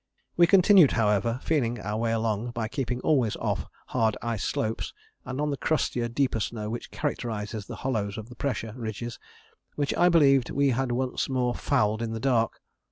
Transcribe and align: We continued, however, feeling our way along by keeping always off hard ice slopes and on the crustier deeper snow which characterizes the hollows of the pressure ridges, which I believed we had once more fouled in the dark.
We 0.35 0.47
continued, 0.47 0.93
however, 0.93 1.39
feeling 1.43 1.79
our 1.79 1.95
way 1.95 2.11
along 2.11 2.53
by 2.55 2.67
keeping 2.69 3.01
always 3.01 3.35
off 3.35 3.67
hard 3.89 4.17
ice 4.23 4.43
slopes 4.43 4.95
and 5.25 5.39
on 5.39 5.51
the 5.51 5.57
crustier 5.57 6.07
deeper 6.07 6.39
snow 6.39 6.71
which 6.71 6.89
characterizes 6.89 7.67
the 7.67 7.75
hollows 7.85 8.17
of 8.17 8.27
the 8.27 8.35
pressure 8.35 8.73
ridges, 8.75 9.19
which 9.75 9.95
I 9.95 10.09
believed 10.09 10.49
we 10.49 10.69
had 10.69 10.91
once 10.91 11.29
more 11.29 11.53
fouled 11.53 12.01
in 12.01 12.13
the 12.13 12.19
dark. 12.19 12.61